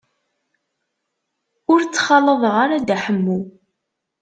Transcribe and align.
Ur 1.71 1.81
ttxalaḍeɣ 1.83 2.55
ara 2.63 2.81
Dda 2.81 2.97
Ḥemmu. 3.03 3.39